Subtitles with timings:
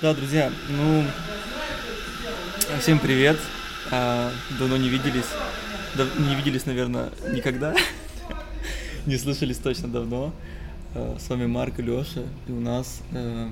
[0.00, 1.04] Да, друзья, ну,
[2.80, 3.36] всем привет.
[3.90, 5.26] А, давно не виделись.
[5.96, 7.74] Дав- не виделись, наверное, никогда.
[9.06, 10.32] не слышались точно давно.
[10.94, 12.22] А, с вами Марк и Лёша.
[12.46, 13.50] И у нас а,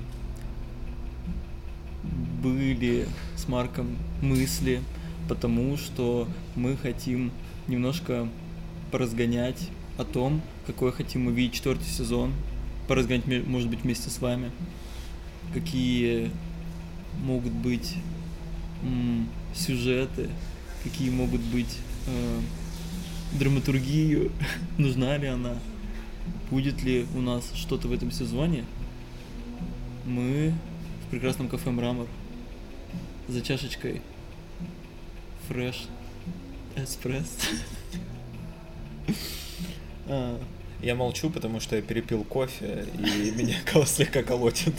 [2.41, 4.81] были с Марком мысли,
[5.27, 7.33] потому что мы хотим
[7.67, 8.25] немножко
[8.93, 9.67] поразгонять
[9.97, 12.31] о том, какой хотим увидеть четвертый сезон.
[12.87, 14.49] Поразгонять, может быть, вместе с вами
[15.53, 16.31] какие
[17.23, 17.95] могут быть
[19.55, 20.29] сюжеты,
[20.83, 22.39] какие могут быть э,
[23.33, 24.31] драматургию,
[24.77, 25.55] нужна ли она,
[26.49, 28.65] будет ли у нас что-то в этом сезоне.
[30.05, 30.53] Мы
[31.05, 32.07] в прекрасном кафе «Мрамор»
[33.27, 34.01] за чашечкой
[35.47, 35.87] фреш
[36.75, 37.35] эспресс.
[40.81, 44.73] Я молчу, потому что я перепил кофе, и меня слегка колотит.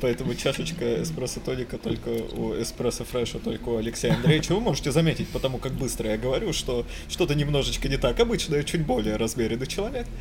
[0.00, 4.54] Поэтому чашечка эспрессо тоника только у эспрессо фреша, только у Алексея Андреевича.
[4.54, 8.18] Вы можете заметить, потому как быстро я говорю, что что-то немножечко не так.
[8.18, 10.06] Обычно я чуть более размеренный человек.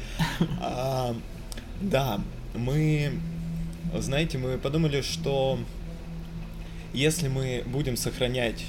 [0.63, 1.15] А,
[1.81, 2.21] да,
[2.53, 3.11] мы,
[3.97, 5.57] знаете, мы подумали, что
[6.93, 8.63] если мы будем сохранять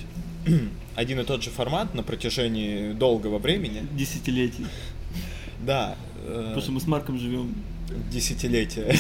[0.97, 4.67] один и тот же формат на протяжении долгого времени, Десятилетий.
[5.63, 5.97] Да,
[6.27, 7.55] э, Потому что мы с Марком живем
[8.11, 8.95] десятилетия.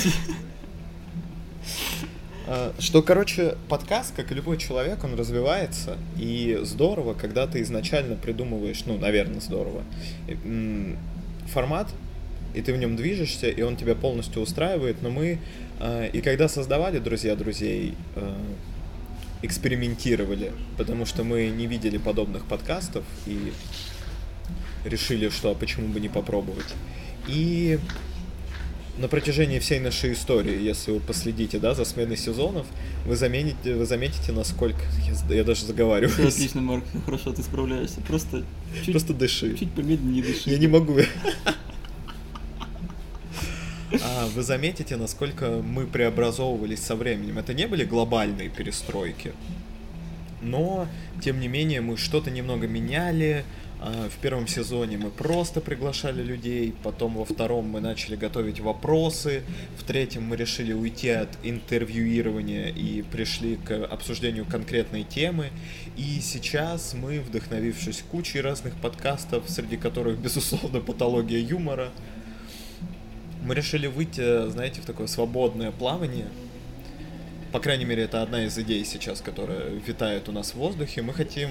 [2.47, 8.17] А, Что, короче, подкаст, как и любой человек, он развивается, и здорово, когда ты изначально
[8.17, 9.83] придумываешь, ну, наверное, здорово,
[10.29, 10.95] э,
[11.47, 11.89] формат,
[12.55, 15.39] и ты в нем движешься, и он тебя полностью устраивает, но мы,
[16.13, 17.95] и когда создавали «Друзья друзей»,
[19.43, 23.53] экспериментировали, потому что мы не видели подобных подкастов, и
[24.84, 26.75] решили, что а почему бы не попробовать.
[27.27, 27.78] И
[28.98, 32.67] на протяжении всей нашей истории, если вы последите, да, за сменой сезонов,
[33.06, 34.80] вы заметите, вы заметите, насколько...
[35.28, 36.34] Я, я даже Всё заговариваюсь.
[36.34, 38.00] отлично, Марк, хорошо, ты справляешься.
[38.03, 38.45] Просто
[38.84, 39.57] чуть, Просто дыши.
[39.57, 40.51] чуть помедленнее дыши.
[40.51, 40.98] Я не могу.
[44.02, 47.39] А, вы заметите, насколько мы преобразовывались со временем.
[47.39, 49.33] Это не были глобальные перестройки.
[50.41, 50.89] Но,
[51.23, 53.45] тем не менее, мы что-то немного меняли.
[53.85, 59.43] А, В первом сезоне мы просто приглашали людей, потом во втором мы начали готовить вопросы,
[59.77, 65.51] в третьем мы решили уйти от интервьюирования и пришли к обсуждению конкретной темы.
[65.97, 71.91] И сейчас мы, вдохновившись кучей разных подкастов, среди которых, безусловно, патология юмора,
[73.45, 76.29] мы решили выйти, знаете, в такое свободное плавание.
[77.51, 81.03] По крайней мере, это одна из идей сейчас, которая витает у нас в воздухе.
[81.03, 81.51] Мы хотим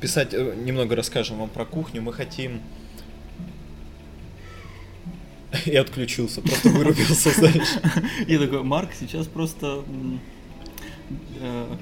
[0.00, 2.02] писать, э, немного расскажем вам про кухню.
[2.02, 2.60] Мы хотим...
[5.66, 7.78] И отключился, просто вырубился, знаешь.
[8.26, 9.84] Я такой, Марк сейчас просто
[11.40, 11.76] э,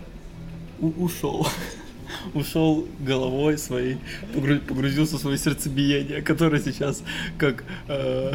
[0.80, 1.46] ушел.
[2.34, 3.96] Ушел головой своей,
[4.34, 7.02] погру- погрузился в свое сердцебиение, которое сейчас
[7.38, 8.32] как э,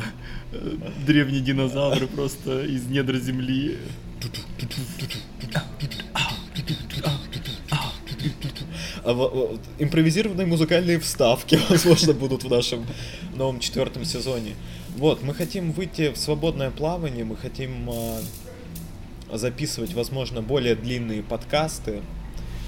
[0.51, 3.77] э, древние динозавры просто из недр земли.
[9.03, 12.85] А импровизированные музыкальные вставки, возможно, будут в нашем
[13.35, 14.55] новом четвертом сезоне.
[14.97, 18.19] Вот, мы хотим выйти в свободное плавание, мы хотим а,
[19.31, 22.01] записывать, возможно, более длинные подкасты,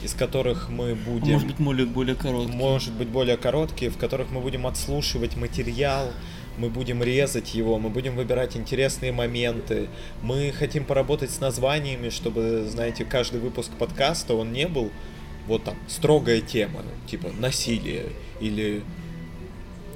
[0.03, 1.33] из которых мы А будем...
[1.33, 2.51] Может быть, более, более короткий.
[2.51, 6.11] может быть, более короткие, в которых мы будем отслушивать материал,
[6.57, 9.87] мы будем резать его, мы будем выбирать интересные моменты.
[10.21, 14.91] Мы хотим поработать с названиями, чтобы, знаете, каждый выпуск подкаста, он не был
[15.47, 18.05] вот там строгая тема, типа насилие
[18.39, 18.83] или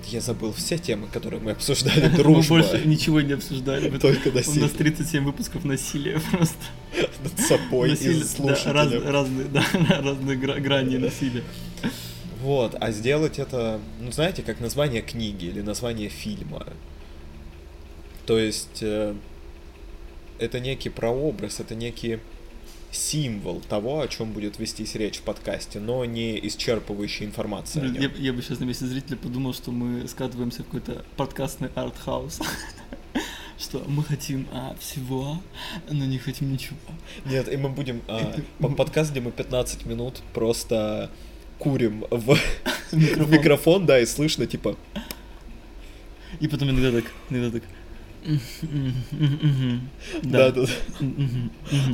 [0.08, 3.90] я забыл все темы, которые мы обсуждали, Мы дружба больше ничего не обсуждали.
[3.98, 4.70] Только У нас насилие.
[4.70, 6.56] 37 выпусков насилия просто.
[7.24, 9.04] над собой Насилие, и да, слушателем.
[9.04, 9.64] раз- разные, да,
[10.02, 11.44] разные гра- грани насилия.
[12.42, 16.68] Вот, а сделать это, ну знаете, как название книги или название фильма.
[18.28, 19.16] То есть э,
[20.38, 22.20] это некий прообраз, это некий
[22.96, 27.82] символ того, о чем будет вестись речь в подкасте, но не исчерпывающая информация.
[27.82, 31.70] Блин, я, я бы сейчас на месте зрителя подумал, что мы скатываемся в какой-то подкастный
[31.76, 32.42] артхаус.
[33.58, 35.42] Что мы хотим а, всего,
[35.90, 36.76] но не хотим ничего.
[37.24, 41.10] Нет, и мы будем а, по- подкаст, где мы 15 минут просто
[41.58, 42.38] курим в
[42.92, 44.76] в микрофон, да, и слышно типа
[46.42, 47.64] И потом иногда так, иногда так.
[50.24, 50.66] Да, да.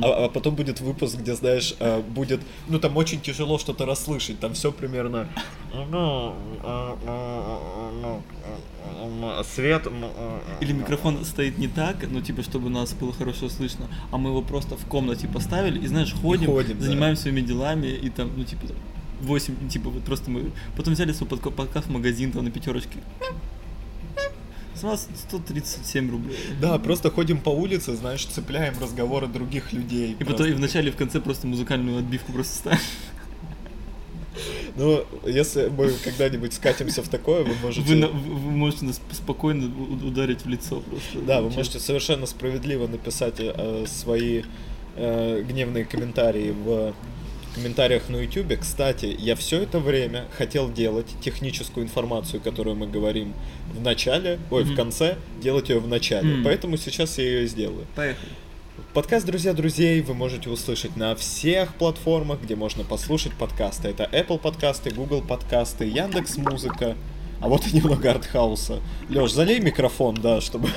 [0.02, 4.40] А, а потом будет выпуск, где, знаешь, а, будет, ну там очень тяжело что-то расслышать,
[4.40, 5.28] там все примерно
[9.44, 9.86] свет.
[10.60, 14.42] Или микрофон стоит не так, ну типа, чтобы нас было хорошо слышно, а мы его
[14.42, 16.46] просто в комнате поставили и, знаешь, ходим,
[16.80, 18.66] занимаемся своими делами и там, ну типа,
[19.22, 20.52] 8, типа, вот просто мы...
[20.76, 22.98] Потом взяли свой подкаст в магазин там на пятерочке.
[24.82, 26.36] С вас 137 рублей.
[26.60, 30.16] Да, просто ходим по улице, знаешь, цепляем разговоры других людей.
[30.18, 32.80] И потом и в начале и в конце просто музыкальную отбивку просто ставим.
[34.74, 37.94] Ну, если мы когда-нибудь скатимся в такое, вы можете...
[37.94, 39.70] Вы, вы можете нас спокойно
[40.04, 41.20] ударить в лицо просто.
[41.28, 44.42] Да, вы можете совершенно справедливо написать э, свои
[44.96, 46.92] э, гневные комментарии в
[47.54, 48.58] комментариях на YouTube.
[48.60, 53.34] Кстати, я все это время хотел делать техническую информацию, которую мы говорим
[53.72, 54.72] в начале, ой, mm-hmm.
[54.72, 56.36] в конце, делать ее в начале.
[56.36, 56.44] Mm-hmm.
[56.44, 57.86] Поэтому сейчас я ее сделаю.
[57.94, 58.30] Поехали.
[58.94, 63.88] Подкаст «Друзья друзей» вы можете услышать на всех платформах, где можно послушать подкасты.
[63.88, 66.96] Это Apple подкасты, Google подкасты, Яндекс Музыка.
[67.40, 68.80] А вот и немного артхауса.
[69.08, 70.68] Лёш, залей микрофон, да, чтобы...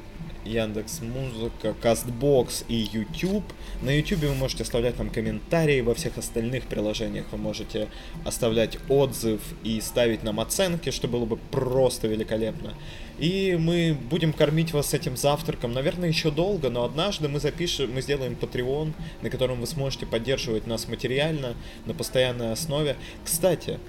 [0.46, 3.44] Яндекс Музыка, Кастбокс и YouTube.
[3.82, 7.88] На YouTube вы можете оставлять там комментарии, во всех остальных приложениях вы можете
[8.26, 12.74] оставлять отзыв и ставить нам оценки, что было бы просто великолепно.
[13.20, 18.02] И мы будем кормить вас этим завтраком, наверное, еще долго, но однажды мы запишем, мы
[18.02, 21.56] сделаем Patreon, на котором вы сможете поддерживать нас материально
[21.86, 22.96] на постоянной основе.
[23.24, 23.80] Кстати,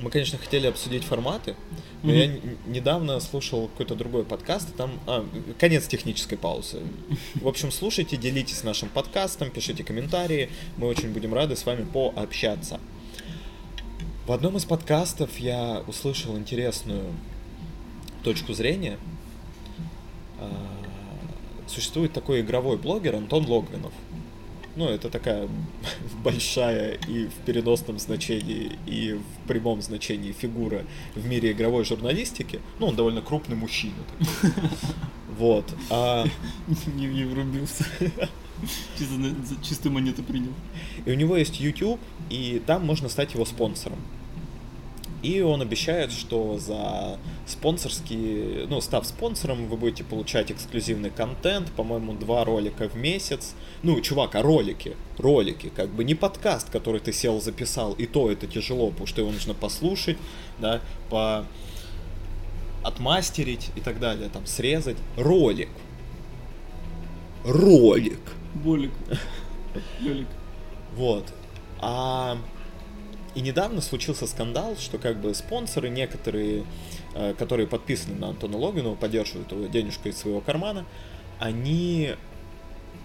[0.00, 1.56] мы, конечно, хотели обсудить форматы,
[2.02, 2.58] но mm-hmm.
[2.66, 5.26] я недавно слушал какой-то другой подкаст, там а,
[5.58, 6.80] конец технической паузы.
[7.34, 12.78] В общем, слушайте, делитесь нашим подкастом, пишите комментарии, мы очень будем рады с вами пообщаться.
[14.26, 17.04] В одном из подкастов я услышал интересную
[18.22, 18.98] точку зрения.
[20.38, 20.50] А,
[21.66, 23.92] существует такой игровой блогер Антон Логвинов
[24.78, 25.48] ну, это такая
[26.24, 30.84] большая и в переносном значении, и в прямом значении фигура
[31.16, 32.60] в мире игровой журналистики.
[32.78, 33.94] Ну, он довольно крупный мужчина.
[35.38, 35.72] Вот.
[35.88, 36.24] А...
[36.96, 37.86] Не, не врубился.
[38.98, 39.14] Чисто,
[39.62, 40.52] чистую монету принял.
[41.06, 44.00] И у него есть YouTube, и там можно стать его спонсором.
[45.22, 52.12] И он обещает, что за спонсорские, ну, став спонсором, вы будете получать эксклюзивный контент, по-моему,
[52.12, 53.54] два ролика в месяц.
[53.82, 54.96] Ну, чувак, а ролики?
[55.16, 59.20] Ролики, как бы не подкаст, который ты сел, записал, и то это тяжело, потому что
[59.20, 60.18] его нужно послушать,
[60.58, 60.80] да,
[61.10, 61.44] по
[62.84, 64.98] отмастерить и так далее, там, срезать.
[65.16, 65.70] Ролик.
[67.44, 68.20] Ролик.
[68.54, 68.92] Болик.
[70.00, 70.28] Лёлик.
[70.94, 71.24] Вот.
[71.80, 72.38] А
[73.34, 76.64] и недавно случился скандал, что как бы спонсоры некоторые,
[77.14, 80.84] э, которые подписаны на Антона Логинова, поддерживают его денежкой из своего кармана,
[81.38, 82.14] они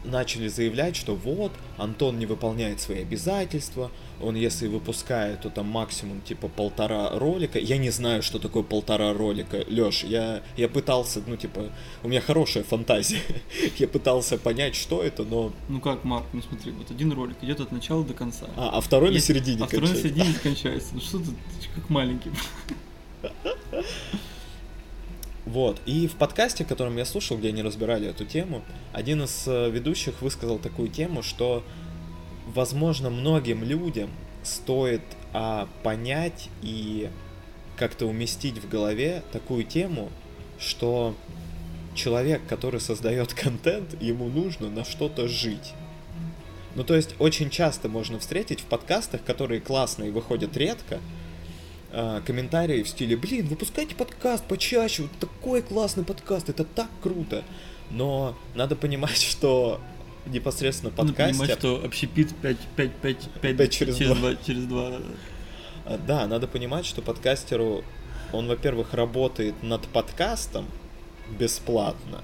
[0.03, 3.91] начали заявлять, что вот, Антон не выполняет свои обязательства,
[4.21, 7.59] он если выпускает, то там максимум типа полтора ролика.
[7.59, 9.63] Я не знаю, что такое полтора ролика.
[9.67, 11.71] Лёш, я, я пытался, ну типа,
[12.03, 13.19] у меня хорошая фантазия.
[13.77, 15.51] я пытался понять, что это, но...
[15.69, 18.47] Ну как, Марк, ну смотри, вот один ролик идет от начала до конца.
[18.55, 19.29] А, а второй Есть...
[19.29, 20.89] на середине А второй на середине кончается.
[20.93, 21.25] Ну что ты,
[21.75, 22.31] как маленький.
[25.45, 25.81] Вот.
[25.85, 28.63] И в подкасте, котором я слушал, где они разбирали эту тему,
[28.93, 31.63] один из э, ведущих высказал такую тему, что,
[32.53, 34.09] возможно, многим людям
[34.43, 35.01] стоит
[35.33, 37.09] а, понять и
[37.77, 40.09] как-то уместить в голове такую тему,
[40.59, 41.15] что
[41.95, 45.73] человек, который создает контент, ему нужно на что-то жить.
[46.75, 50.99] Ну, то есть, очень часто можно встретить в подкастах, которые классные выходят редко,
[51.93, 57.43] э, комментарии в стиле, блин, выпускайте подкаст почаще, вот такой классный подкаст, это так круто.
[57.91, 59.79] Но надо понимать, что
[60.25, 61.25] непосредственно подкастер...
[61.25, 64.31] Надо понимать, что общепит 5, 5, 5, 5, 5 через, через 2.
[64.31, 64.35] 2.
[64.45, 64.91] Через 2.
[66.07, 67.83] Да, надо понимать, что подкастеру,
[68.31, 70.65] он, во-первых, работает над подкастом
[71.29, 72.21] бесплатно,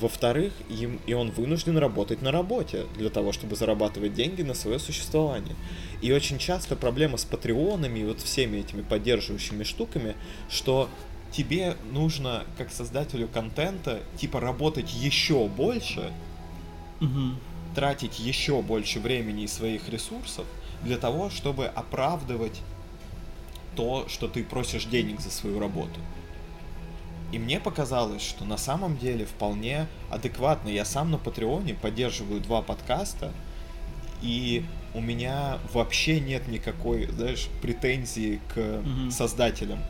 [0.00, 4.78] во-вторых, им, и он вынужден работать на работе для того, чтобы зарабатывать деньги на свое
[4.78, 5.54] существование.
[6.02, 10.14] И очень часто проблема с патреонами и вот всеми этими поддерживающими штуками,
[10.48, 10.88] что
[11.32, 16.12] тебе нужно, как создателю контента, типа работать еще больше,
[17.00, 17.36] угу.
[17.74, 20.46] тратить еще больше времени и своих ресурсов
[20.82, 22.60] для того, чтобы оправдывать
[23.76, 26.00] то, что ты просишь денег за свою работу.
[27.32, 30.68] И мне показалось, что на самом деле вполне адекватно.
[30.68, 33.32] Я сам на Патреоне поддерживаю два подкаста,
[34.22, 34.64] и
[34.94, 39.80] у меня вообще нет никакой, знаешь, претензии к создателям.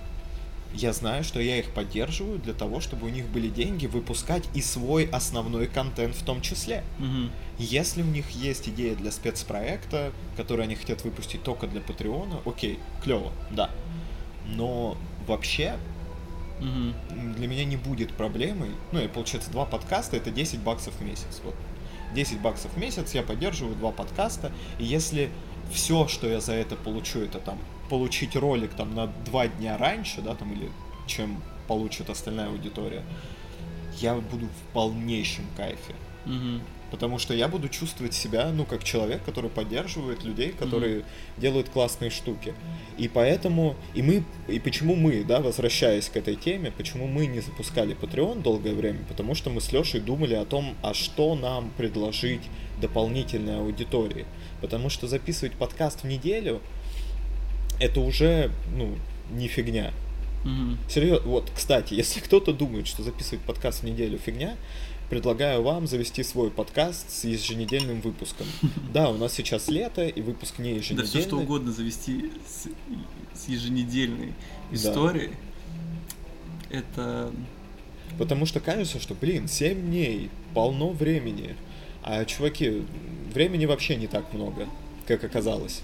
[0.77, 4.61] я знаю, что я их поддерживаю для того, чтобы у них были деньги выпускать и
[4.61, 6.85] свой основной контент в том числе.
[6.99, 7.31] Мгм.
[7.59, 12.79] Если у них есть идея для спецпроекта, который они хотят выпустить только для Патреона, окей,
[13.03, 13.71] клево, да.
[14.47, 15.77] Но вообще
[16.61, 16.95] М,
[17.35, 18.71] для меня не будет проблемой.
[18.93, 21.41] Ну, и получается, два подкаста это 10 баксов в месяц.
[21.45, 21.55] Вот.
[22.15, 24.53] 10 баксов в месяц я поддерживаю два подкаста.
[24.79, 25.31] И если
[25.71, 27.59] все, что я за это получу, это там
[27.91, 30.71] получить ролик там на два дня раньше, да, там, или
[31.07, 33.03] чем получит остальная аудитория,
[33.99, 35.95] я буду в полнейшем кайфе.
[36.25, 36.61] Мгм.
[36.91, 41.03] Потому что я буду чувствовать себя, ну, как человек, который поддерживает людей, которые
[41.37, 42.55] делают классные штуки.
[42.97, 47.41] И поэтому, и мы, и почему мы, да, возвращаясь к этой теме, почему мы не
[47.41, 51.71] запускали Patreon долгое время, потому что мы с Лешей думали о том, а что нам
[51.77, 52.43] предложить
[52.81, 54.27] дополнительной аудитории.
[54.61, 56.61] Потому что записывать подкаст в неделю,
[57.81, 58.97] это уже, ну,
[59.31, 59.93] не фигня.
[60.45, 60.79] Мгм.
[60.89, 64.57] Серьезно, вот, кстати, если кто-то думает, что записывать подкаст в неделю фигня,
[65.11, 68.47] предлагаю вам завести свой подкаст с еженедельным выпуском.
[68.93, 71.09] Да, у нас сейчас лето, и выпуск не Да еженедельный.
[71.09, 72.67] все что угодно завести с,
[73.39, 74.35] с еженедельной
[74.71, 74.77] Да.
[74.77, 75.31] историей.
[76.71, 77.31] Это
[78.19, 81.55] Потому что кажется, что, блин, 7 дней, полно времени.
[82.03, 82.83] А, чуваки,
[83.35, 84.67] времени вообще не так много,
[85.07, 85.83] как оказалось.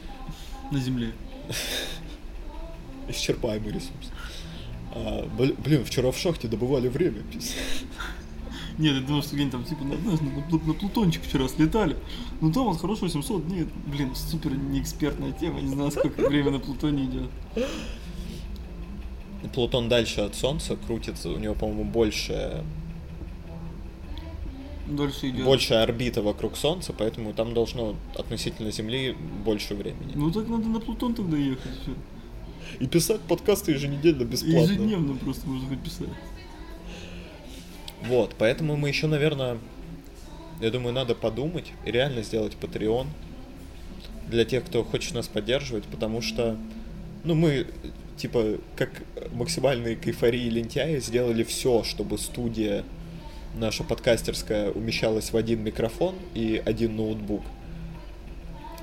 [0.72, 1.12] на земле.
[3.08, 4.10] Исчерпаемый ресурс.
[4.92, 7.54] А, бл- блин, вчера в шахте добывали время, пиздец.
[8.78, 11.96] Нет, я думал, что где-нибудь там, типа, на, знаешь, на, Плу- на Плутончик вчера слетали.
[12.42, 13.66] Ну там вот хорошо 700 дней.
[13.86, 15.60] Блин, супер неэкспертная тема.
[15.60, 17.30] Не знаю, сколько время на Плутоне идет.
[19.54, 22.64] Плутон дальше от Солнца крутится, у него, по-моему, больше
[24.88, 25.44] Дольше идет.
[25.46, 30.12] большая орбита вокруг Солнца, поэтому там должно относительно Земли больше времени.
[30.14, 31.72] Ну так надо на Плутон тогда ехать.
[31.82, 31.92] Всё.
[32.80, 34.58] И писать подкасты еженедельно бесплатно.
[34.58, 36.08] Ежедневно просто можно писать.
[38.08, 39.58] Вот, поэтому мы еще, наверное,
[40.60, 43.06] я думаю, надо подумать и реально сделать Patreon
[44.28, 46.56] для тех, кто хочет нас поддерживать, потому что,
[47.24, 47.66] ну, мы,
[48.16, 48.90] типа, как
[49.32, 52.84] максимальные кайфарии лентяи, сделали все, чтобы студия
[53.54, 57.42] наша подкастерская умещалась в один микрофон и один ноутбук.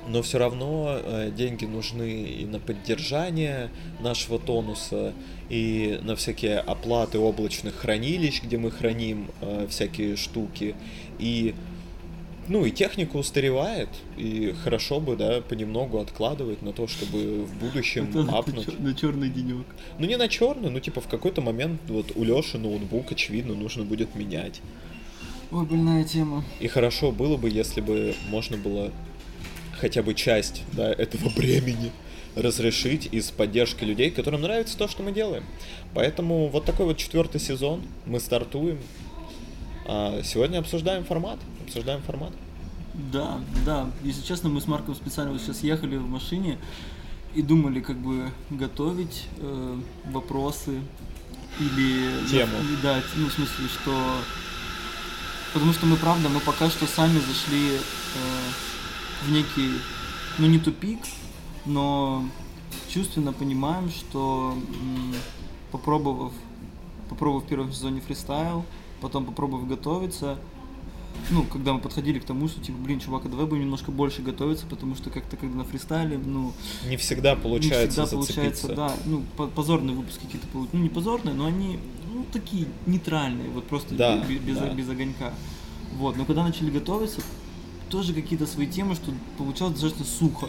[0.06, 3.70] Но все равно э, деньги нужны и на поддержание
[4.00, 5.14] нашего тонуса,
[5.48, 10.74] и на всякие оплаты облачных хранилищ, где мы храним э, всякие штуки.
[11.18, 11.54] И
[12.46, 18.10] ну и техника устаревает, и хорошо бы, да, понемногу откладывать на то, чтобы в будущем
[18.10, 18.66] Это на, апнуть.
[18.66, 19.64] чер- на черный денек.
[19.98, 23.84] Ну не на черный, ну типа в какой-то момент вот у Леши ноутбук, очевидно, нужно
[23.84, 24.60] будет менять.
[25.50, 26.44] Ой, больная тема.
[26.60, 28.90] И хорошо было бы, если бы можно было
[29.84, 31.92] хотя бы часть да, этого бремени
[32.36, 35.44] разрешить из поддержки людей, которым нравится то, что мы делаем.
[35.92, 38.78] Поэтому вот такой вот четвертый сезон мы стартуем.
[39.86, 41.38] А сегодня обсуждаем формат.
[41.66, 42.32] Обсуждаем формат.
[43.12, 43.90] Да, да.
[44.02, 46.56] Если честно, мы с Марком специально вот сейчас ехали в машине
[47.34, 50.80] и думали, как бы готовить э, вопросы
[51.60, 52.52] или Тему.
[52.82, 54.16] да, ну в смысле, что
[55.52, 57.80] потому что мы правда, мы пока что сами зашли э,
[59.26, 59.70] в некий,
[60.38, 60.98] ну не тупик,
[61.66, 62.24] но
[62.88, 64.54] чувственно понимаем, что
[65.72, 66.32] попробовав
[67.08, 68.64] попробовав в первом сезоне фристайл,
[69.00, 70.38] потом попробовав готовиться,
[71.30, 74.22] ну, когда мы подходили к тому, что, типа, блин, чувак, а давай будем немножко больше
[74.22, 76.52] готовиться, потому что как-то, когда на фристайле, ну,
[76.88, 78.74] Не всегда получается не всегда получается, зацепиться.
[78.74, 81.78] да, ну, по- позорные выпуски какие-то получаются, ну, не позорные, но они,
[82.12, 84.70] ну, такие нейтральные, вот просто Да, бе- без, да.
[84.70, 85.32] без огонька.
[85.98, 87.20] Вот, но когда начали готовиться,
[87.94, 90.48] тоже какие-то свои темы, что получалось достаточно сухо.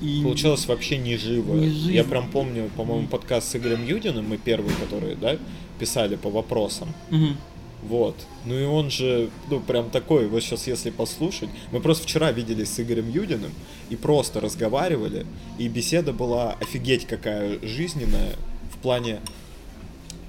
[0.00, 0.22] И...
[0.22, 1.56] Получилось вообще не живо.
[1.56, 1.90] Не живо.
[1.90, 5.38] Я прям помню, по-моему, подкаст с Игорем Юдиным, мы первый, который, да,
[5.80, 6.94] писали по вопросам.
[7.10, 7.36] Мгм.
[7.82, 8.14] Вот.
[8.44, 11.48] Ну и он же, ну, прям такой, вот сейчас если послушать.
[11.72, 13.50] Мы просто вчера виделись с Игорем Юдиным
[13.90, 15.26] и просто разговаривали,
[15.58, 18.36] и беседа была офигеть какая жизненная
[18.72, 19.18] в плане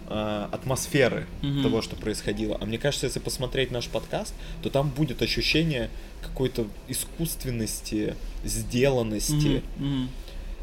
[0.09, 1.63] атмосферы Мгм.
[1.63, 2.57] того, что происходило.
[2.59, 5.89] А мне кажется, если посмотреть наш подкаст, то там будет ощущение
[6.21, 9.61] какой-то искусственности, сделанности.
[9.77, 10.09] Мгм.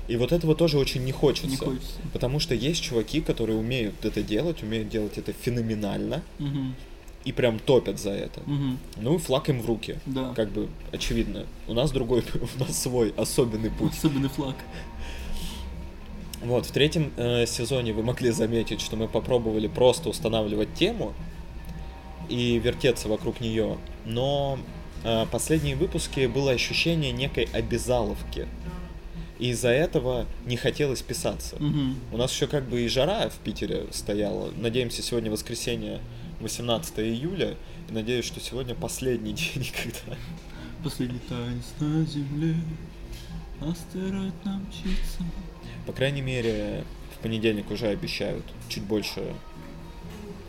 [0.09, 1.49] И вот этого тоже очень не хочется.
[1.49, 1.95] Не хочется.
[2.13, 6.75] Потому что есть чуваки, которые умеют это делать, умеют делать это феноменально Мгм,
[7.25, 8.41] и прям топят за это.
[8.47, 8.79] мгм.
[8.99, 9.99] Ну и флаг им в руки.
[10.07, 10.33] Да.
[10.37, 11.47] Как бы очевидно.
[11.67, 12.23] У нас другой,
[12.57, 13.93] у нас свой особенный путь.
[13.95, 14.55] Особенный флаг.
[16.47, 21.13] Вот, в третьем э, сезоне вы могли заметить, что мы попробовали просто устанавливать тему
[22.29, 23.79] и вертеться вокруг нее.
[24.05, 24.57] Но
[25.03, 28.47] э, последние выпуски было ощущение некой обязаловки.
[29.41, 31.57] И из-за этого не хотелось писаться.
[31.59, 31.97] Мгм.
[32.13, 34.53] У нас еще как бы и жара в Питере стояла.
[34.57, 36.01] Надеемся, сегодня воскресенье,
[36.41, 37.57] 18 июля.
[37.91, 40.17] И надеюсь, что сегодня последний день, когда...
[40.85, 42.55] Последний танец на земле,
[43.61, 45.25] астероид нам мчится.
[45.87, 49.35] По крайней мере, в понедельник уже обещают чуть больше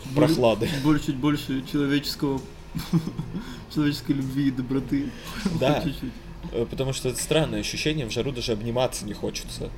[0.05, 0.69] Более- прохлады.
[0.83, 2.41] Более, чуть больше человеческого
[3.73, 5.09] человеческой любви и доброты.
[5.59, 5.83] Да.
[6.51, 9.69] Э, Потому что это странное ощущение, в жару даже обниматься не хочется.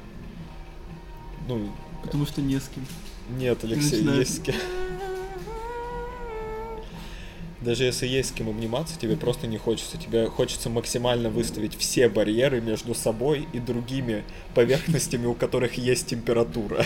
[1.47, 1.71] Ну,
[2.03, 2.85] Потому что не с кем.
[3.37, 4.55] нет, Алексей, есть с кем.
[7.61, 9.97] Даже если есть с кем обниматься, тебе просто не хочется.
[9.97, 14.23] Тебе хочется максимально выставить все барьеры между собой и другими
[14.55, 16.85] поверхностями, у которых есть температура.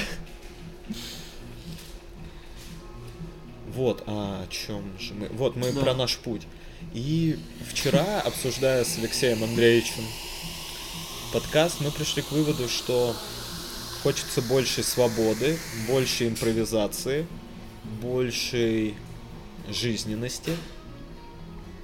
[3.75, 5.27] Вот, а о чем же мы?
[5.29, 5.81] Вот, мы Да.
[5.81, 6.43] про наш путь.
[6.93, 7.39] И
[7.69, 10.03] вчера, обсуждая с Алексеем Андреевичем
[11.31, 13.15] подкаст, мы пришли к выводу, что
[14.03, 17.25] хочется большей свободы, больше импровизации,
[18.01, 18.95] большей
[19.69, 20.51] жизненности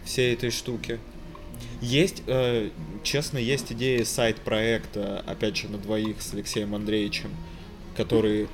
[0.05, 0.99] всей этой штуки.
[1.81, 2.69] Есть, э,
[3.03, 7.31] честно, есть идеи сайт-проекта, опять же, на двоих с Алексеем Андреевичем,
[7.95, 8.47] который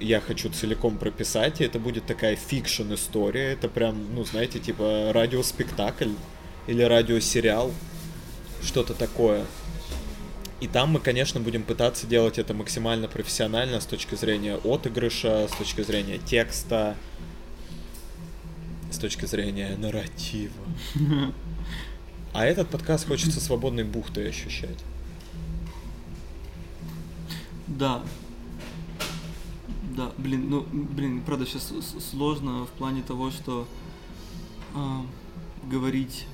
[0.00, 6.10] я хочу целиком прописать, и это будет такая фикшн-история, это прям, ну, знаете, типа радиоспектакль
[6.66, 7.72] или радиосериал,
[8.62, 9.44] что-то такое.
[10.60, 15.56] И там мы, конечно, будем пытаться делать это максимально профессионально с точки зрения отыгрыша, с
[15.56, 16.96] точки зрения текста,
[18.94, 20.52] с точки зрения нарратива.
[22.32, 24.78] А этот подкаст хочется свободной бухтой ощущать.
[27.68, 28.02] Да.
[29.96, 31.72] Да, блин, ну, блин, правда, сейчас
[32.10, 33.68] сложно в плане того, что
[34.74, 35.06] а,
[35.70, 36.26] говорить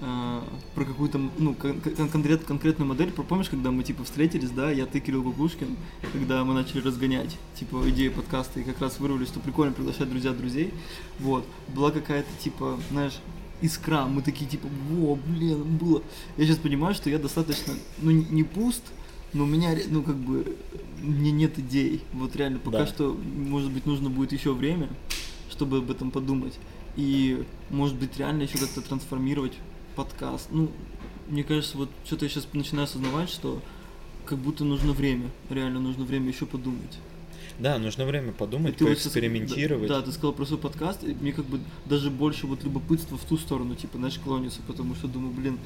[0.00, 3.10] а, про какую-то, ну, кон- кон- конкрет, конкретную модель.
[3.10, 5.76] Про- Помнишь, когда мы, типа, встретились, да, я, ты, Кирилл Бабушкин,
[6.12, 10.32] когда мы начали разгонять, типа, идею подкаста, и как раз вырвались, что прикольно приглашать друзья
[10.32, 10.72] друзей,
[11.18, 13.14] вот, была какая-то, типа, знаешь,
[13.62, 16.02] искра, мы такие, типа, во, блин, было.
[16.36, 17.72] Я сейчас понимаю, что я достаточно,
[18.02, 18.82] ну, не- пуст,
[19.32, 20.56] но у меня, ну, как бы,
[21.00, 22.02] мне нет идей.
[22.12, 22.86] Вот реально, пока Да.
[22.86, 24.88] что, может быть, нужно будет еще время,
[25.50, 26.58] чтобы об этом подумать.
[26.96, 29.52] И, может быть, реально еще как-то трансформировать
[29.96, 30.48] подкаст.
[30.50, 30.70] Ну,
[31.28, 33.60] мне кажется, вот что-то я сейчас начинаю осознавать, что
[34.26, 35.30] как будто нужно время.
[35.50, 36.98] Реально нужно время еще подумать.
[37.58, 39.88] Да, нужно время И подумать, щас- поэкспериментировать.
[39.88, 43.16] Да, да, ты сказал про свой подкаст, и мне как бы даже больше вот любопытства
[43.16, 45.58] в ту сторону, типа, знаешь, клонится, потому что думаю, блин,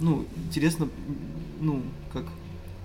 [0.00, 0.88] ну, интересно,
[1.60, 1.82] ну,
[2.12, 2.24] как,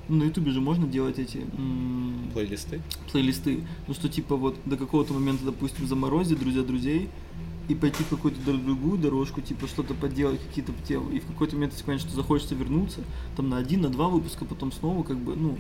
[0.07, 2.81] ну, на ютубе же можно делать эти м, Плейлисты.
[3.11, 7.09] плейлисты, ну, что типа вот до какого-то момента, допустим, заморозить друзья друзей,
[7.69, 11.15] и пойти в какую-то другую дорожку, типа что-то поделать, какие-то темы.
[11.15, 13.01] И в какой-то момент, если понять, что захочется вернуться,
[13.35, 15.57] там на один, на два выпуска, потом снова, как бы, ну,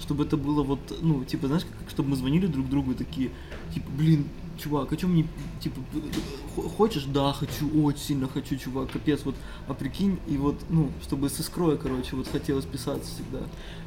[0.00, 3.30] чтобы это было вот, ну, типа, знаешь, как, чтобы мы звонили друг другу и такие,
[3.72, 4.26] типа, блин,
[4.58, 5.26] чувак, о чем мне,
[5.60, 5.80] типа,
[6.76, 7.04] хочешь?
[7.04, 9.34] Да, хочу, очень сильно хочу, чувак, капец, вот,
[9.68, 13.40] а прикинь, и вот, ну, чтобы с искрой, короче, вот хотелось писаться всегда.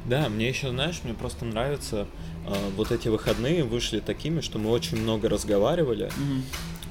[0.04, 2.06] Да, мне еще, знаешь, мне просто нравится,
[2.46, 6.42] э, вот эти выходные вышли такими, что мы очень много разговаривали Мгм.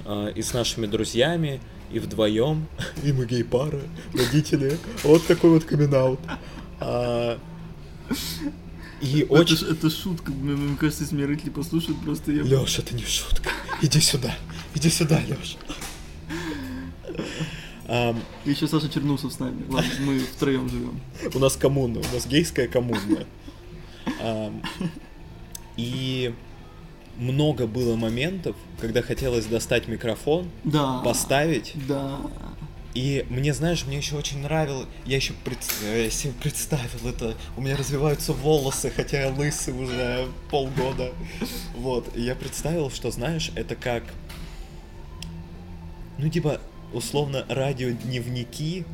[0.06, 1.60] Э, и с нашими друзьями,
[1.92, 2.68] и вдвоем,
[3.04, 3.82] и мы гей-пара,
[4.14, 6.18] родители, вот такой вот камин
[9.02, 9.58] И Это, очень...
[9.58, 12.42] ж- это шутка, мне, мне кажется, если меня родители послушают, просто я...
[12.44, 13.50] Леша, это не шутка.
[13.82, 14.36] Иди сюда.
[14.74, 15.58] Иди сюда, Леша.
[18.46, 19.64] И еще Саша Чернусов с нами.
[19.70, 21.00] Ладно, мы втроем живем.
[21.34, 23.26] У нас коммуна, у нас гейская коммуна.
[24.22, 24.62] Ам,
[25.78, 26.34] И
[27.18, 31.00] много было моментов, когда хотелось достать микрофон, Да.
[31.00, 31.74] поставить.
[31.88, 32.20] Да.
[32.94, 35.34] И мне, знаешь, мне еще очень нравилось, я еще
[35.84, 41.12] я себе представил это, у меня развиваются волосы, хотя я лысый уже полгода.
[41.76, 44.04] Вот, и я представил, что, знаешь, это как,
[46.18, 46.62] ну, типа,
[46.94, 48.86] условно, радиодневники,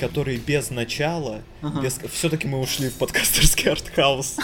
[0.00, 1.82] которые без начала, Ага.
[1.82, 2.00] без...
[2.12, 4.36] Все-таки мы ушли в подкастерский артхаус.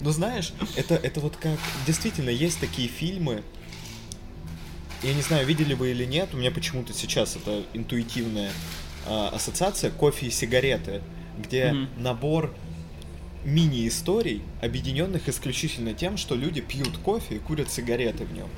[0.00, 1.58] Но знаешь, это, это вот как...
[1.86, 3.42] Действительно, есть такие фильмы,
[5.02, 8.50] я не знаю, видели вы или нет, у меня почему-то сейчас это интуитивная
[9.06, 11.02] а, ассоциация кофе и сигареты,
[11.38, 11.88] где Мгм.
[11.98, 12.54] набор
[13.44, 18.48] мини-историй, объединенных исключительно тем, что люди пьют кофе и курят сигареты в нем.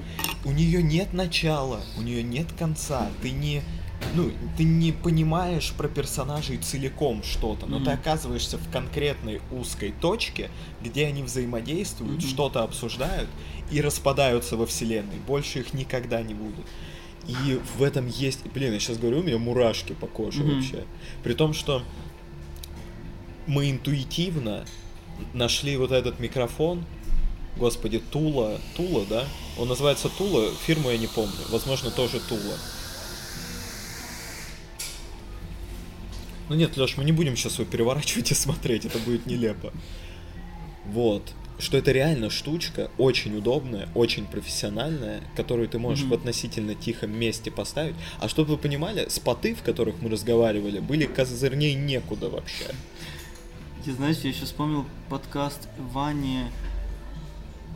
[0.45, 3.09] У нее нет начала, у нее нет конца.
[3.23, 3.63] Ты не,
[4.15, 7.95] ну, ты не понимаешь про персонажей целиком что-то, но ты Мгм.
[8.01, 10.51] оказываешься в конкретной узкой точке,
[10.83, 12.29] где они взаимодействуют, Мгм.
[12.29, 13.29] что-то обсуждают
[13.71, 15.17] и распадаются во вселенной.
[15.27, 16.67] Больше их никогда не будет.
[17.29, 18.41] И в этом есть...
[18.53, 20.55] Блин, я сейчас говорю, у меня мурашки по коже Мгм.
[20.57, 20.85] вообще.
[21.23, 21.83] При том, что
[23.47, 24.65] мы интуитивно
[25.35, 26.85] нашли вот этот микрофон,
[27.57, 29.25] господи, Тула, Тула, да?
[29.59, 32.57] Он называется Тула, фирму я не помню, возможно, тоже Тула.
[36.51, 39.73] Ну нет, Леш, мы не будем сейчас его переворачивать и смотреть, это будет нелепо.
[40.85, 41.33] Вот.
[41.61, 46.09] Что это реально штучка, очень удобная, очень профессиональная, которую ты можешь mm-hmm.
[46.09, 47.95] в относительно тихом месте поставить.
[48.19, 52.65] А чтобы вы понимали, споты, в которых мы разговаривали, были козырней некуда вообще.
[53.85, 56.47] Ты знаешь, я еще вспомнил подкаст Вани,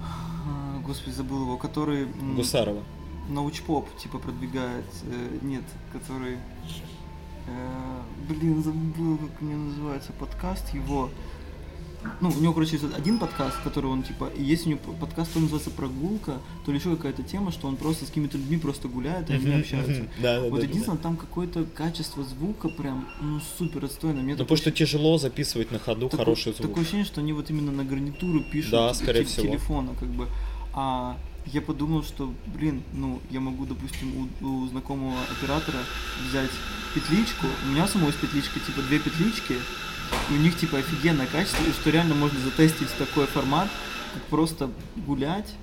[0.03, 2.07] а, господи, забыл его, который...
[2.07, 2.83] Гусарова.
[3.29, 6.39] Научпоп, типа, продвигает, э, нет, который...
[8.29, 11.11] Блин, забыл, как у него называется подкаст его
[12.21, 15.45] ну, у него, короче, есть один подкаст, который он, типа, есть у него подкаст, который
[15.45, 19.31] называется «Прогулка», то ли еще какая-то тема, что он просто с какими-то людьми просто гуляет,
[19.31, 20.07] и они общаются.
[20.23, 24.23] Да, да, вот да, единственное, там какое-то качество звука прям, ну, супер отстойно.
[24.23, 26.69] ну, потому что тяжело записывать на ходу такой, хороший звук.
[26.69, 29.47] Такое ощущение, что они вот именно на гарнитуру пишут да, скорее всего.
[29.47, 30.29] телефона, как бы.
[30.75, 35.79] А я подумал, что, блин, ну, я могу, допустим, у, у знакомого оператора
[36.29, 36.51] взять
[36.95, 39.55] петличку, у меня самой есть петличка, типа две петлички,
[40.31, 43.69] и у них типа офигенное качество, и что реально можно затестить такой формат,
[44.15, 45.55] как просто гулять.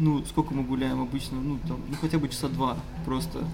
[0.00, 3.44] Ну, сколько мы гуляем обычно, ну, там, ну, хотя бы часа два просто.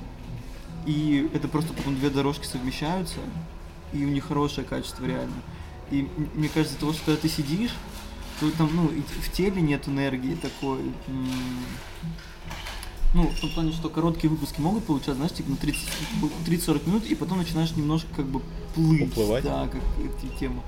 [0.86, 3.18] И это просто потом две дорожки совмещаются,
[3.92, 5.36] и у них хорошее качество реально.
[5.90, 7.72] И мне кажется, того, что когда ты сидишь,
[8.42, 10.80] то там, ну, в теле нет энергии такой,
[13.14, 17.14] ну, в том плане, что короткие выпуски могут получаться, знаешь, типа на 30-40 минут, и
[17.14, 18.40] потом начинаешь немнжко как бы
[18.74, 19.12] плыть.
[19.12, 19.44] Уплывать.
[19.44, 20.62] Да, как эти темы.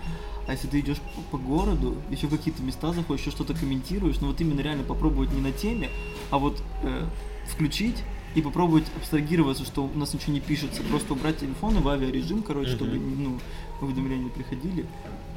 [0.46, 4.28] А если ты идешь по, по городу, еще какие-то места заходишь, еще что-то комментируешь, ну
[4.28, 5.88] вот именно реально попробовать не на теме,
[6.30, 7.06] а вот э,
[7.48, 7.96] включить
[8.37, 12.72] и попробовать абстрагироваться, что у нас ничего не пишется, просто убрать телефоны в авиарежим, короче,
[12.72, 12.76] uh-huh.
[12.76, 13.40] чтобы ну,
[13.80, 14.87] уведомления приходили,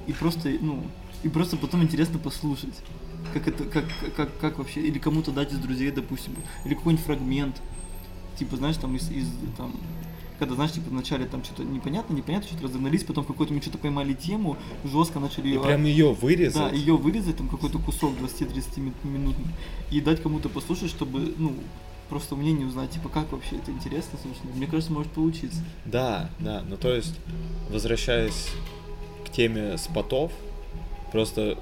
[0.07, 0.83] и просто, ну,
[1.23, 2.75] и просто потом интересно послушать
[3.33, 7.61] как это, как, как, как вообще, или кому-то дать из друзей, допустим, или какой-нибудь фрагмент,
[8.37, 9.27] типа, знаешь, там, из, из
[9.57, 9.73] там,
[10.39, 13.77] когда, знаешь, типа, вначале там что-то непонятно, непонятно, что-то разогнались, потом в какой-то мы что-то
[13.77, 15.59] поймали тему, жестко начали ее...
[15.59, 16.71] И прям ее вырезать?
[16.71, 19.35] Да, ее вырезать, там, какой-то кусок 20-30 минут,
[19.91, 21.53] и дать кому-то послушать, чтобы, ну,
[22.09, 24.53] просто мнение узнать, типа, как вообще это интересно, собственно.
[24.55, 25.61] Мне кажется, может получиться.
[25.85, 27.15] Да, да, ну то есть,
[27.69, 28.49] возвращаясь
[29.25, 30.31] к теме спотов,
[31.11, 31.57] Просто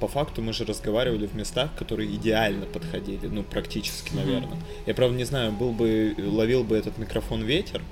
[0.00, 4.50] по факту мы же разговаривали в местах, которые идеально подходили, ну, практически, наверное.
[4.50, 4.84] Mm-hmm.
[4.86, 7.82] Я, правда, не знаю, был бы, ловил бы этот микрофон ветер.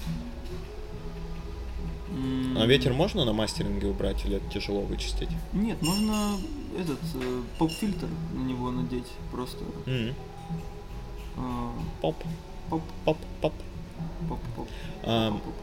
[2.10, 2.62] Mm-hmm.
[2.62, 5.30] А ветер можно на мастеринге убрать или это тяжело вычистить?
[5.52, 6.36] Нет, можно
[6.78, 9.64] этот э, поп-фильтр на него надеть просто.
[9.86, 10.14] Mm-hmm.
[11.36, 12.16] Uh, поп.
[12.70, 12.82] Поп.
[13.04, 13.18] Поп.
[13.40, 13.52] Поп.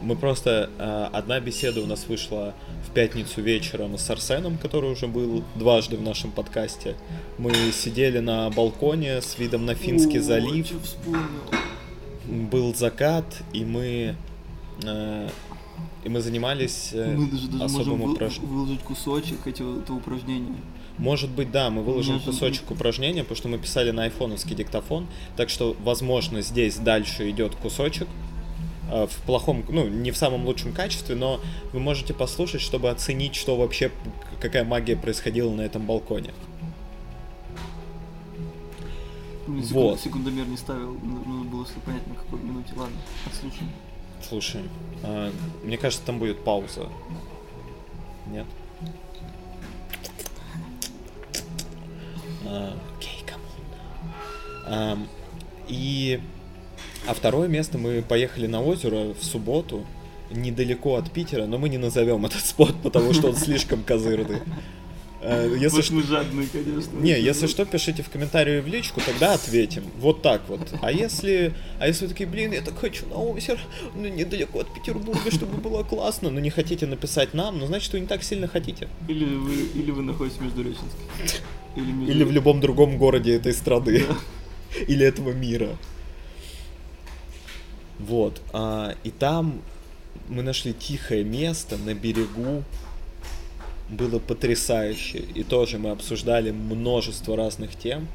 [0.00, 0.70] Мы просто...
[0.78, 2.54] А, одна беседа у нас вышла
[2.86, 6.96] в пятницу вечером с Арсеном, который уже был дважды в нашем подкасте.
[7.38, 10.70] Мы сидели на балконе с видом на Финский залив.
[12.26, 14.14] Был закат, и мы...
[14.84, 15.28] А,
[16.04, 18.52] и мы занимались э, мы даже, даже особым упражнением.
[18.52, 20.56] выложить кусочек этого упражнения.
[20.98, 22.72] Может быть, да, мы выложим Может кусочек быть.
[22.72, 28.08] упражнения, потому что мы писали на айфоновский диктофон, так что, возможно, здесь дальше идет кусочек,
[28.08, 28.31] Э,
[28.92, 31.40] в плохом, ну, не в самом лучшем качестве, но
[31.72, 33.90] вы можете послушать, чтобы оценить, что вообще,
[34.40, 36.32] какая магия происходила на этом балконе.
[39.46, 40.00] Ну, секунд, вот.
[40.00, 42.72] Секундомер не ставил, нужно было понять, на какой минуте.
[42.76, 43.70] Ладно, отслушаем.
[44.28, 44.68] Слушаем.
[45.02, 45.32] А,
[45.64, 46.88] мне кажется, там будет пауза.
[48.26, 48.46] Нет?
[52.44, 53.34] Окей, okay,
[54.66, 54.98] а,
[55.68, 56.20] И
[57.06, 59.84] а второе место мы поехали на озеро в субботу,
[60.30, 64.38] недалеко от Питера, но мы не назовем этот спот, потому что он слишком козырный.
[65.24, 66.98] Э, если вот мы жадные, конечно.
[66.98, 69.84] Не, если что, пишите в комментарии в личку, тогда ответим.
[69.98, 70.74] Вот так вот.
[70.80, 73.58] А если, а если вы такие, блин, я так хочу на озеро,
[73.94, 78.00] ну недалеко от Петербурга, чтобы было классно, но не хотите написать нам, ну значит вы
[78.00, 78.88] не так сильно хотите.
[79.06, 80.86] Или вы, или вы находитесь в Междуреченске.
[81.76, 82.12] Или, между...
[82.12, 84.04] или в любом другом городе этой страны.
[84.08, 84.16] Да.
[84.88, 85.68] Или этого мира.
[88.02, 88.40] Вот.
[88.52, 89.62] А, и там
[90.28, 92.64] мы нашли тихое место на берегу.
[93.88, 95.18] Было потрясающе.
[95.18, 98.08] И тоже мы обсуждали множество разных тем.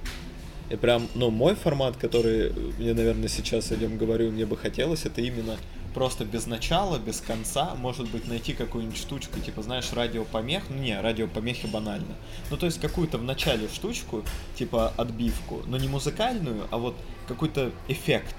[0.69, 5.05] И прям, ну, мой формат, который мне, наверное, сейчас о нем говорю, мне бы хотелось,
[5.05, 5.55] это именно
[5.93, 10.99] просто без начала, без конца, может быть, найти какую-нибудь штучку, типа, знаешь, радиопомех, ну, не,
[10.99, 12.15] радиопомехи банально.
[12.51, 14.23] Ну, то есть какую-то в начале штучку,
[14.55, 16.95] типа отбивку, но не музыкальную, а вот
[17.27, 18.35] какой-то эффект,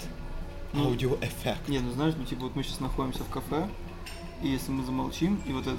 [0.72, 1.68] ну, аудиоэффект.
[1.68, 3.68] Не, ну знаешь, ну типа вот мы сейчас находимся в кафе,
[4.42, 5.76] и если мы замолчим, и вот это...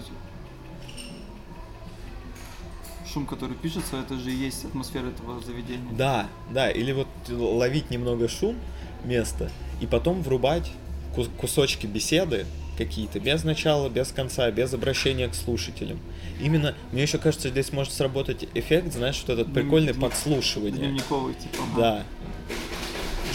[3.12, 5.92] шум, который пишется, это же и есть атмосфера этого заведения.
[5.92, 8.56] Да, да, или вот ловить немного шум
[9.04, 9.50] места
[9.82, 10.72] и потом врубать
[11.16, 12.46] кус- кусочки беседы
[12.78, 16.00] какие-то, без начала, без конца, без обращения к слушателям.
[16.40, 20.78] Именно, мне еще кажется, здесь может сработать эффект, знаешь, вот этот прикольный Дневник- подслушивание.
[20.80, 21.58] Дневниковый, типа.
[21.74, 21.82] ага.
[21.82, 22.04] Да,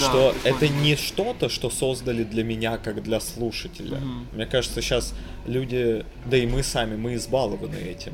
[0.05, 3.99] Да, что это не что-то, что создали для меня, как для слушателя.
[3.99, 4.27] Мгм.
[4.33, 5.14] Мне кажется, сейчас
[5.47, 8.12] люди, да и мы сами, мы избалованы этим,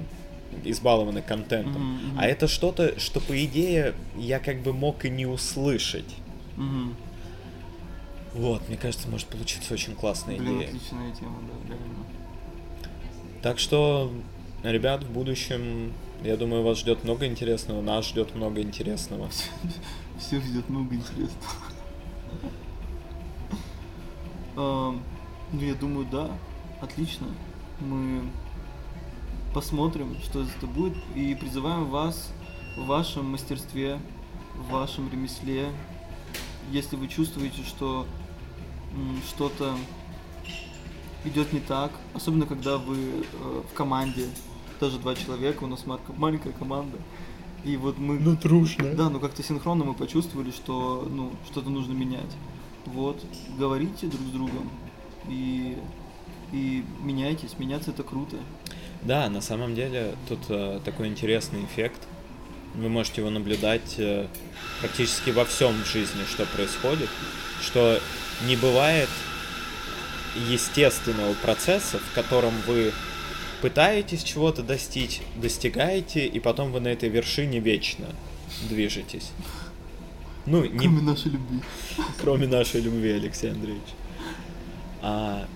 [0.64, 1.94] избалованы контентом.
[1.94, 2.18] Мгм.
[2.18, 6.14] А это что-то, что по идее я как бы мог и не услышать.
[6.56, 6.96] Мгм.
[8.34, 10.68] Вот, мне кажется, может получиться очень классная Блин, идея.
[10.68, 12.04] отличная тема, да, реально.
[13.42, 14.12] Так что,
[14.62, 19.30] ребят, в будущем, я думаю, вас ждет много интересного, нас ждет много интересного.
[20.20, 21.54] Всех ждет много интересного.
[24.56, 25.02] Ам,
[25.52, 26.30] Ну, я думаю, да,
[26.80, 27.26] отлично.
[27.80, 28.22] Мы
[29.52, 32.32] посмотрим, что этого будет, и призываем вас
[32.76, 33.98] в вашем мастерстве,
[34.54, 35.70] в вашем ремесле,
[36.70, 38.06] если вы чувствуете, что
[39.26, 39.74] что-то
[41.24, 44.26] идет не так, особенно когда вы э, в команде,
[44.80, 45.84] даже два человека, у нас
[46.16, 46.96] маленькая команда,
[47.64, 48.94] и вот мы трушно.
[48.94, 52.30] да, но как-то синхронно мы почувствовали, что ну, что-то нужно менять.
[52.86, 53.22] Вот,
[53.58, 54.70] говорите друг с другом
[55.28, 55.76] и,
[56.52, 57.58] и меняйтесь.
[57.58, 58.36] Меняться это круто.
[59.02, 62.00] Да, на самом деле тут э, такой интересный эффект.
[62.74, 64.26] Вы можете его наблюдать э,
[64.80, 67.08] практически во всем в жизни, что происходит,
[67.62, 67.98] что
[68.46, 69.08] не бывает
[70.48, 72.92] естественного процесса, в котором вы
[73.62, 78.06] пытаетесь чего-то достичь, достигаете, и потом вы на этой вершине вечно
[78.68, 79.30] движетесь.
[80.46, 81.60] Ну, не, Кроме нашей любви.
[82.20, 83.84] кроме нашей любви, Алексей Андреевич.
[85.02, 85.46] А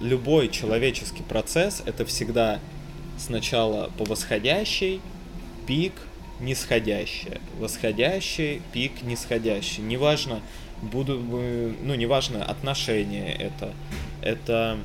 [0.00, 2.60] любой человеческий процесс это всегда
[3.18, 5.00] сначала по восходящей,
[5.66, 5.92] пик,
[6.40, 7.40] нисходящая.
[7.58, 9.82] Восходящий, пик, нисходящий.
[9.82, 10.40] Неважно,
[10.82, 13.72] буду, вы- ну, неважно, отношения это,
[14.20, 14.78] это,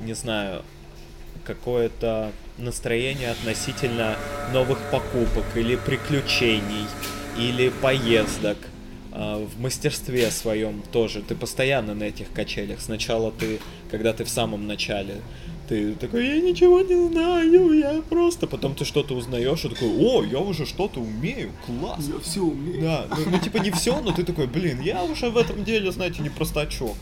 [0.00, 0.62] не знаю,
[1.44, 4.16] какое-то настроение относительно
[4.52, 6.86] новых покупок или приключений,
[7.38, 8.58] или поездок.
[9.12, 11.22] А, В мастерстве своем тоже.
[11.22, 12.80] Ты постоянно на этих качелях.
[12.80, 15.16] Сначала ты, когда ты в самом начале,
[15.68, 18.46] ты такой, я ничего не знаю, я просто...
[18.46, 22.04] Потом ты что-то узнаешь и такой, о, я уже что-то умею, класс.
[22.12, 22.82] Я все умею.
[22.82, 25.90] Да, ну, ну, типа не все, но ты такой, блин, я уже в этом деле,
[25.90, 26.96] знаете, не простачок.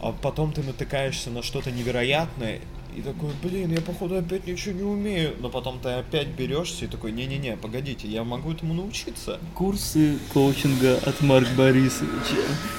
[0.00, 2.60] А потом ты натыкаешься на что-то невероятное
[2.98, 5.34] и такой, блин, я походу опять ничего не умею.
[5.40, 9.38] Но потом ты опять берешься и такой, не-не-не, погодите, я могу этому научиться.
[9.54, 12.36] Курсы коучинга от Марка Борисовича.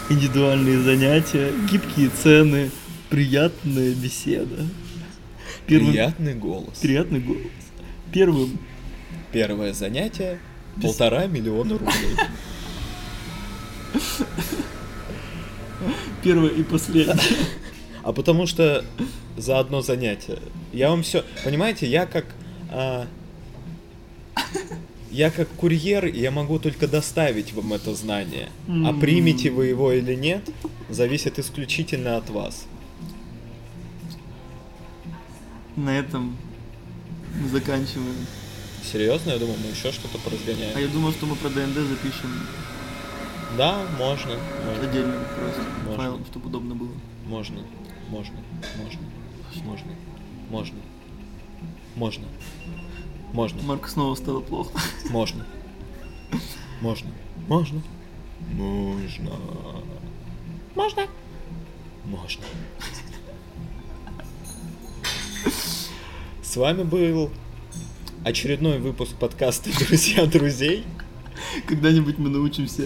[0.09, 2.69] Индивидуальные занятия, гибкие цены,
[3.09, 4.65] приятная беседа.
[5.67, 6.77] Первым- Приятный голос.
[6.79, 7.41] Приятный голос.
[8.11, 8.59] Первым
[9.31, 10.39] Первое занятие
[10.75, 12.15] Без- полтора миллиона рублей.
[16.23, 17.15] Первое и последнее.
[18.09, 18.83] А потому что
[19.37, 20.39] за одно занятие.
[20.73, 21.23] Я вам все.
[21.43, 22.25] Понимаете, я как.
[22.71, 23.05] а,
[25.11, 28.49] я как курьер, я могу только доставить вам это знание.
[28.67, 30.41] А примете вы его или нет,
[30.89, 32.65] зависит исключительно от вас.
[35.75, 36.35] На этом
[37.39, 38.25] мы заканчиваем.
[38.91, 40.79] Серьезно, я думал, мы еще что-то А поразгоняем.
[40.79, 42.31] я думал, что мы про ДНД запишем
[43.55, 44.31] Да, можно.
[44.65, 44.89] Можно.
[44.89, 45.95] отдельным просто Можно.
[45.95, 46.89] файлом, чтобы удобно было.
[47.27, 47.59] Можно.
[48.09, 48.37] Можно.
[48.77, 49.01] Можно.
[49.63, 49.91] Можно.
[50.49, 50.79] Можно.
[51.95, 52.27] Можно.
[53.33, 53.61] Можно.
[53.61, 54.71] Марку снова стало плохо.
[55.11, 55.45] Можно.
[56.81, 57.11] Можно.
[57.47, 57.81] Можно.
[58.53, 59.31] Можно.
[60.75, 61.07] Можно.
[62.05, 62.43] Можно.
[66.41, 67.29] С вами был
[68.25, 70.83] очередной выпуск подкаста «Друзья друзей».
[71.67, 72.83] Когда-нибудь мы научимся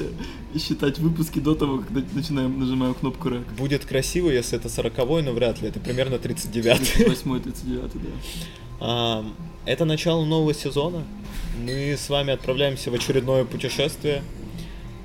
[0.58, 3.48] считать выпуски до того, на- начинаем нажимаем кнопку рэк.
[3.58, 5.68] Будет красиво, если это 40 но вряд ли.
[5.70, 8.00] Это примерно 39 Восьмой, 39, да.
[8.80, 9.34] Ам,
[9.66, 11.04] Это начало нового сезона.
[11.66, 14.24] Мы с вами отправляемся в очередное путешествие.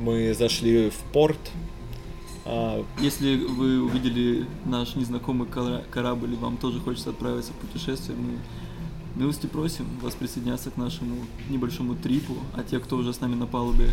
[0.00, 1.38] Мы зашли в порт.
[2.44, 8.16] А, Если вы увидели наш незнакомый кора- корабль и вам тоже хочется отправиться в путешествие,
[8.16, 8.38] мы
[9.16, 11.16] милости просим вас присоединяться к нашему
[11.48, 13.90] небольшому трипу, а те, кто уже с нами на палубе,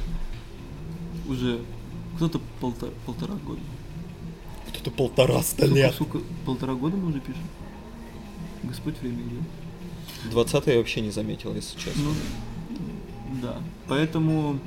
[1.27, 1.61] уже
[2.15, 3.61] кто-то полтора, полтора года.
[4.69, 5.95] Кто-то полтораста Сколько, лет.
[5.95, 7.43] сука, полтора года мы уже пишем?
[8.63, 10.31] Господь время идет.
[10.31, 12.03] 20 я вообще не заметил, если честно.
[12.03, 12.13] Ну,
[13.41, 13.57] да.
[13.87, 14.59] Поэтому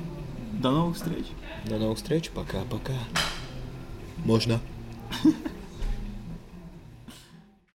[0.53, 1.25] до новых встреч.
[1.65, 2.29] До новых встреч.
[2.29, 2.93] Пока-пока.
[4.25, 4.59] Можно.